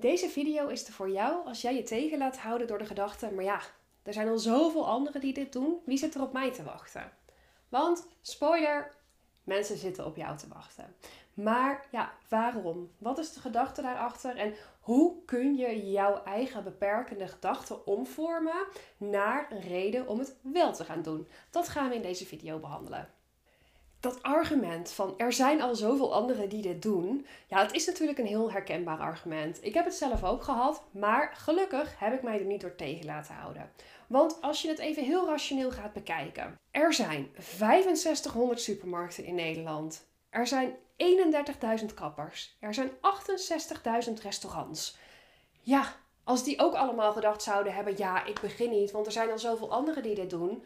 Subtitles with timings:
[0.00, 3.30] Deze video is er voor jou als jij je tegen laat houden door de gedachte,
[3.30, 3.60] maar ja,
[4.02, 7.12] er zijn al zoveel anderen die dit doen, wie zit er op mij te wachten?
[7.68, 8.94] Want, spoiler,
[9.44, 10.94] mensen zitten op jou te wachten.
[11.34, 12.90] Maar ja, waarom?
[12.98, 19.46] Wat is de gedachte daarachter en hoe kun je jouw eigen beperkende gedachten omvormen naar
[19.50, 21.28] een reden om het wel te gaan doen?
[21.50, 23.08] Dat gaan we in deze video behandelen
[24.00, 28.18] dat argument van er zijn al zoveel anderen die dit doen, ja, het is natuurlijk
[28.18, 29.58] een heel herkenbaar argument.
[29.64, 33.06] Ik heb het zelf ook gehad, maar gelukkig heb ik mij er niet door tegen
[33.06, 33.70] laten houden.
[34.06, 40.06] Want als je het even heel rationeel gaat bekijken, er zijn 6500 supermarkten in Nederland.
[40.30, 40.76] Er zijn
[41.80, 42.56] 31.000 kappers.
[42.60, 44.96] Er zijn 68.000 restaurants.
[45.60, 49.30] Ja, als die ook allemaal gedacht zouden hebben: ja, ik begin niet, want er zijn
[49.30, 50.64] al zoveel anderen die dit doen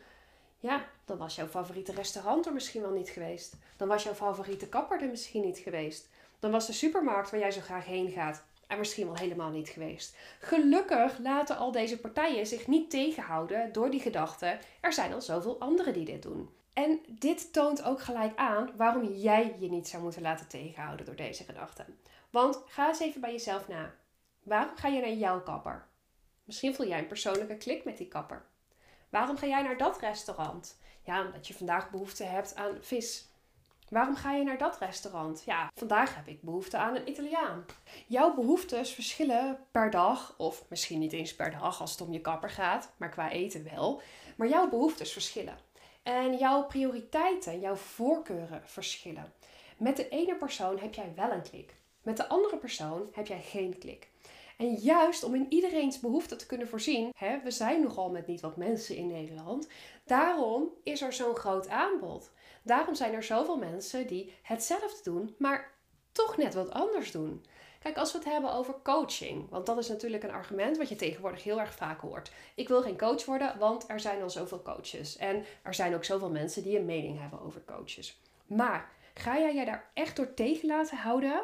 [0.63, 3.57] ja, dan was jouw favoriete restaurant er misschien wel niet geweest.
[3.77, 6.09] Dan was jouw favoriete kapper er misschien niet geweest.
[6.39, 9.69] Dan was de supermarkt waar jij zo graag heen gaat er misschien wel helemaal niet
[9.69, 10.17] geweest.
[10.41, 15.61] Gelukkig laten al deze partijen zich niet tegenhouden door die gedachte: er zijn al zoveel
[15.61, 16.51] anderen die dit doen.
[16.73, 21.17] En dit toont ook gelijk aan waarom jij je niet zou moeten laten tegenhouden door
[21.17, 21.99] deze gedachten.
[22.31, 23.95] Want ga eens even bij jezelf na.
[24.43, 25.87] Waarom ga je naar jouw kapper?
[26.45, 28.45] Misschien voel jij een persoonlijke klik met die kapper.
[29.13, 30.79] Waarom ga jij naar dat restaurant?
[31.03, 33.29] Ja, omdat je vandaag behoefte hebt aan vis.
[33.89, 35.43] Waarom ga je naar dat restaurant?
[35.47, 37.65] Ja, vandaag heb ik behoefte aan een Italiaan.
[38.07, 42.21] Jouw behoeftes verschillen per dag, of misschien niet eens per dag als het om je
[42.21, 44.01] kapper gaat, maar qua eten wel.
[44.37, 45.59] Maar jouw behoeftes verschillen.
[46.03, 49.33] En jouw prioriteiten, jouw voorkeuren verschillen.
[49.77, 51.77] Met de ene persoon heb jij wel een klik.
[52.03, 54.11] Met de andere persoon heb jij geen klik.
[54.63, 58.41] En juist om in iedereen's behoefte te kunnen voorzien, hè, we zijn nogal met niet
[58.41, 59.69] wat mensen in Nederland,
[60.05, 62.31] daarom is er zo'n groot aanbod.
[62.63, 65.71] Daarom zijn er zoveel mensen die hetzelfde doen, maar
[66.13, 67.45] toch net wat anders doen.
[67.79, 70.97] Kijk, als we het hebben over coaching, want dat is natuurlijk een argument wat je
[70.97, 72.33] tegenwoordig heel erg vaak hoort.
[72.55, 75.17] Ik wil geen coach worden, want er zijn al zoveel coaches.
[75.17, 78.21] En er zijn ook zoveel mensen die een mening hebben over coaches.
[78.47, 81.43] Maar ga jij je daar echt door tegen laten houden?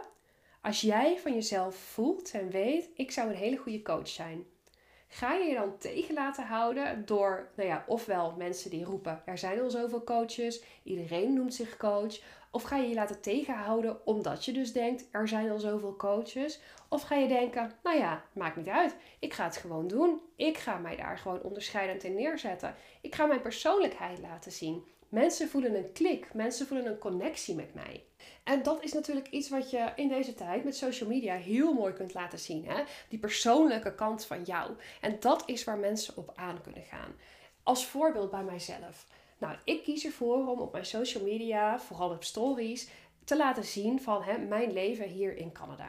[0.61, 4.47] Als jij van jezelf voelt en weet, ik zou een hele goede coach zijn.
[5.09, 9.39] Ga je je dan tegen laten houden door, nou ja, ofwel mensen die roepen, er
[9.39, 12.21] zijn al zoveel coaches, iedereen noemt zich coach.
[12.51, 16.61] Of ga je je laten tegenhouden omdat je dus denkt, er zijn al zoveel coaches.
[16.89, 20.21] Of ga je denken, nou ja, maakt niet uit, ik ga het gewoon doen.
[20.37, 22.75] Ik ga mij daar gewoon onderscheidend in neerzetten.
[23.01, 24.85] Ik ga mijn persoonlijkheid laten zien.
[25.09, 28.05] Mensen voelen een klik, mensen voelen een connectie met mij.
[28.45, 31.93] En dat is natuurlijk iets wat je in deze tijd met social media heel mooi
[31.93, 32.67] kunt laten zien.
[32.67, 32.83] Hè?
[33.09, 34.71] Die persoonlijke kant van jou.
[35.01, 37.15] En dat is waar mensen op aan kunnen gaan.
[37.63, 39.07] Als voorbeeld bij mijzelf.
[39.39, 42.89] Nou, ik kies ervoor om op mijn social media, vooral op stories,
[43.25, 45.89] te laten zien van hè, mijn leven hier in Canada.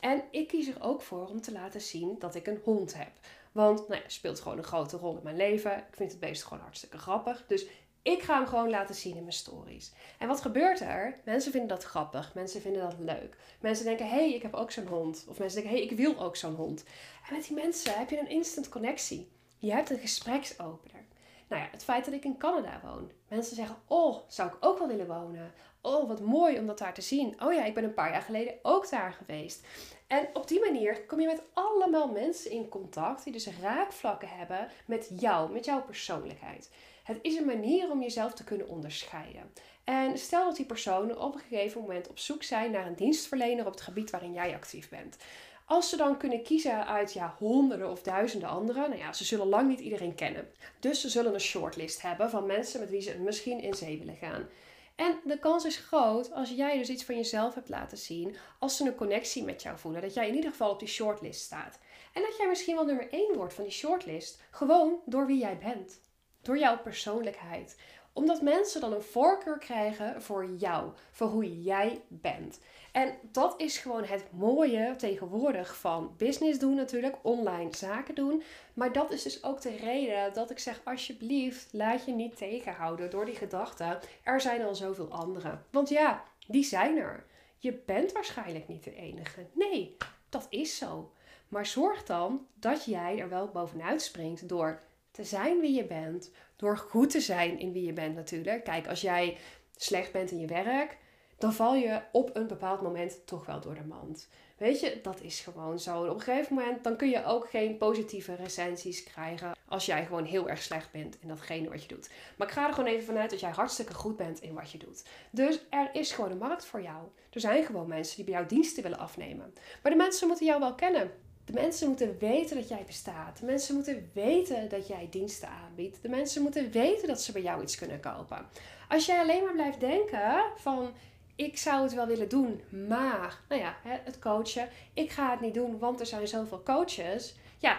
[0.00, 3.10] En ik kies er ook voor om te laten zien dat ik een hond heb.
[3.52, 5.76] Want nou ja, speelt gewoon een grote rol in mijn leven.
[5.76, 7.44] Ik vind het beest gewoon hartstikke grappig.
[7.46, 7.66] Dus
[8.06, 9.92] ik ga hem gewoon laten zien in mijn stories.
[10.18, 11.20] En wat gebeurt er?
[11.24, 12.34] Mensen vinden dat grappig.
[12.34, 13.36] Mensen vinden dat leuk.
[13.60, 15.24] Mensen denken, hé, hey, ik heb ook zo'n hond.
[15.28, 16.84] Of mensen denken, hé, hey, ik wil ook zo'n hond.
[17.28, 19.28] En met die mensen heb je een instant connectie.
[19.58, 21.04] Je hebt een gespreksopener.
[21.48, 23.10] Nou ja, het feit dat ik in Canada woon.
[23.28, 25.52] Mensen zeggen, oh, zou ik ook wel willen wonen.
[25.80, 27.42] Oh, wat mooi om dat daar te zien.
[27.42, 29.66] Oh ja, ik ben een paar jaar geleden ook daar geweest.
[30.06, 34.68] En op die manier kom je met allemaal mensen in contact die dus raakvlakken hebben
[34.86, 36.70] met jou, met jouw persoonlijkheid.
[37.06, 39.52] Het is een manier om jezelf te kunnen onderscheiden.
[39.84, 43.66] En stel dat die personen op een gegeven moment op zoek zijn naar een dienstverlener
[43.66, 45.16] op het gebied waarin jij actief bent.
[45.64, 49.46] Als ze dan kunnen kiezen uit ja, honderden of duizenden anderen, nou ja, ze zullen
[49.46, 50.48] lang niet iedereen kennen.
[50.80, 54.16] Dus ze zullen een shortlist hebben van mensen met wie ze misschien in zee willen
[54.16, 54.48] gaan.
[54.94, 58.76] En de kans is groot als jij dus iets van jezelf hebt laten zien, als
[58.76, 61.78] ze een connectie met jou voelen, dat jij in ieder geval op die shortlist staat.
[62.12, 65.58] En dat jij misschien wel nummer 1 wordt van die shortlist, gewoon door wie jij
[65.58, 66.04] bent
[66.46, 67.76] door jouw persoonlijkheid.
[68.12, 72.60] Omdat mensen dan een voorkeur krijgen voor jou, voor hoe jij bent.
[72.92, 78.42] En dat is gewoon het mooie tegenwoordig van business doen natuurlijk, online zaken doen.
[78.74, 83.10] Maar dat is dus ook de reden dat ik zeg alsjeblieft laat je niet tegenhouden
[83.10, 85.64] door die gedachte er zijn al zoveel anderen.
[85.70, 87.26] Want ja, die zijn er.
[87.58, 89.46] Je bent waarschijnlijk niet de enige.
[89.52, 89.96] Nee,
[90.28, 91.12] dat is zo.
[91.48, 94.82] Maar zorg dan dat jij er wel bovenuit springt door
[95.16, 96.30] te zijn wie je bent.
[96.56, 98.64] Door goed te zijn in wie je bent natuurlijk.
[98.64, 99.36] Kijk, als jij
[99.76, 100.96] slecht bent in je werk,
[101.38, 104.28] dan val je op een bepaald moment toch wel door de mand.
[104.56, 106.02] Weet je, dat is gewoon zo.
[106.04, 110.24] Op een gegeven moment dan kun je ook geen positieve recensies krijgen als jij gewoon
[110.24, 112.10] heel erg slecht bent in datgene wat je doet.
[112.36, 114.78] Maar ik ga er gewoon even vanuit dat jij hartstikke goed bent in wat je
[114.78, 115.04] doet.
[115.30, 117.08] Dus er is gewoon een markt voor jou.
[117.30, 119.54] Er zijn gewoon mensen die bij jou diensten willen afnemen.
[119.82, 121.10] Maar de mensen moeten jou wel kennen.
[121.46, 123.38] De mensen moeten weten dat jij bestaat.
[123.38, 126.02] De mensen moeten weten dat jij diensten aanbiedt.
[126.02, 128.46] De mensen moeten weten dat ze bij jou iets kunnen kopen.
[128.88, 130.92] Als jij alleen maar blijft denken van
[131.36, 135.54] ik zou het wel willen doen, maar nou ja, het coachen, ik ga het niet
[135.54, 137.34] doen, want er zijn zoveel coaches.
[137.58, 137.78] Ja,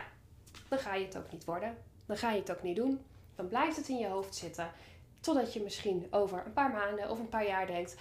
[0.68, 1.78] dan ga je het ook niet worden.
[2.06, 3.00] Dan ga je het ook niet doen.
[3.36, 4.72] Dan blijft het in je hoofd zitten.
[5.19, 7.96] Totdat je misschien over een paar maanden of een paar jaar denkt: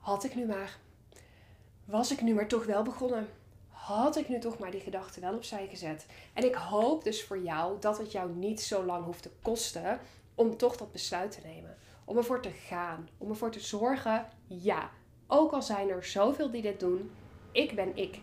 [0.00, 0.78] had ik nu maar.
[1.84, 3.28] Was ik nu maar toch wel begonnen?
[3.82, 6.06] Had ik nu toch maar die gedachten wel opzij gezet?
[6.34, 10.00] En ik hoop dus voor jou dat het jou niet zo lang hoeft te kosten
[10.34, 11.76] om toch dat besluit te nemen.
[12.04, 13.08] Om ervoor te gaan.
[13.18, 14.90] Om ervoor te zorgen, ja,
[15.26, 17.10] ook al zijn er zoveel die dit doen,
[17.52, 18.20] ik ben ik.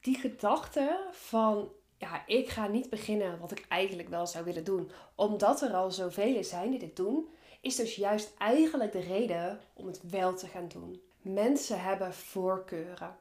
[0.00, 1.68] Die gedachte van
[1.98, 5.90] ja, ik ga niet beginnen wat ik eigenlijk wel zou willen doen, omdat er al
[5.90, 7.28] zoveel zijn die dit doen,
[7.60, 11.02] is dus juist eigenlijk de reden om het wel te gaan doen.
[11.22, 13.16] Mensen hebben voorkeuren.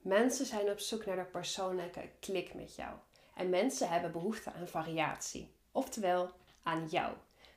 [0.00, 2.90] Mensen zijn op zoek naar de persoonlijke klik met jou.
[3.34, 6.30] En mensen hebben behoefte aan variatie, oftewel
[6.62, 7.12] aan jou.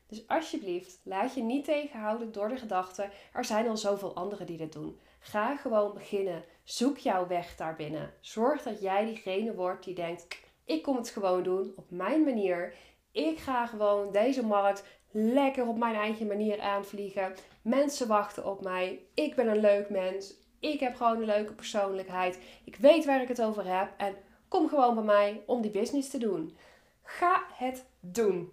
[0.07, 4.57] Dus alsjeblieft, laat je niet tegenhouden door de gedachte: er zijn al zoveel anderen die
[4.57, 4.99] dit doen.
[5.19, 6.43] Ga gewoon beginnen.
[6.63, 8.13] Zoek jouw weg daarbinnen.
[8.19, 10.27] Zorg dat jij diegene wordt die denkt:
[10.65, 12.75] ik kom het gewoon doen op mijn manier.
[13.11, 17.35] Ik ga gewoon deze markt lekker op mijn eigen manier aanvliegen.
[17.61, 18.99] Mensen wachten op mij.
[19.13, 20.33] Ik ben een leuk mens.
[20.71, 22.39] Ik heb gewoon een leuke persoonlijkheid.
[22.63, 23.93] Ik weet waar ik het over heb.
[23.97, 24.15] En
[24.47, 26.57] kom gewoon bij mij om die business te doen.
[27.03, 28.51] Ga het doen.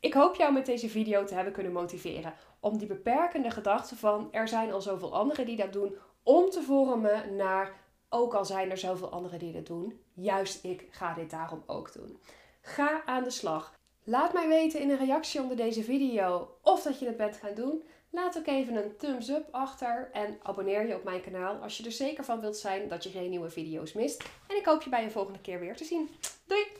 [0.00, 4.28] Ik hoop jou met deze video te hebben kunnen motiveren om die beperkende gedachte van
[4.32, 7.72] er zijn al zoveel anderen die dat doen, om te vormen naar
[8.08, 11.92] ook al zijn er zoveel anderen die dat doen, juist ik ga dit daarom ook
[11.92, 12.18] doen.
[12.60, 13.78] Ga aan de slag.
[14.10, 17.54] Laat mij weten in een reactie onder deze video of dat je het bent gaan
[17.54, 17.82] doen.
[18.10, 21.84] Laat ook even een thumbs up achter en abonneer je op mijn kanaal als je
[21.84, 24.24] er zeker van wilt zijn dat je geen nieuwe video's mist.
[24.48, 26.08] En ik hoop je bij een volgende keer weer te zien.
[26.46, 26.78] Doei!